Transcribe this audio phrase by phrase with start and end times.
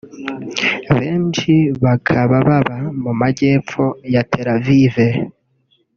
[0.97, 1.53] Benshi
[1.83, 4.95] bakaba baba mu majyepfo ya Tel Aviv